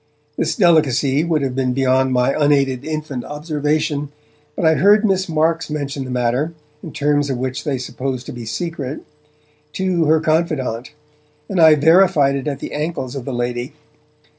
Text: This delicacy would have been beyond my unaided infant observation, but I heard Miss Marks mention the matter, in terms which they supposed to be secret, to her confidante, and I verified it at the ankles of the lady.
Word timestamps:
This 0.35 0.55
delicacy 0.55 1.23
would 1.23 1.43
have 1.43 1.53
been 1.53 1.73
beyond 1.73 2.11
my 2.11 2.33
unaided 2.35 2.83
infant 2.83 3.23
observation, 3.23 4.09
but 4.55 4.65
I 4.65 4.73
heard 4.73 5.05
Miss 5.05 5.29
Marks 5.29 5.69
mention 5.69 6.05
the 6.05 6.09
matter, 6.09 6.53
in 6.81 6.91
terms 6.91 7.31
which 7.31 7.63
they 7.63 7.77
supposed 7.77 8.25
to 8.25 8.31
be 8.33 8.45
secret, 8.47 9.01
to 9.73 10.05
her 10.05 10.19
confidante, 10.19 10.93
and 11.47 11.61
I 11.61 11.75
verified 11.75 12.33
it 12.35 12.47
at 12.47 12.57
the 12.61 12.73
ankles 12.73 13.15
of 13.15 13.25
the 13.25 13.31
lady. 13.33 13.73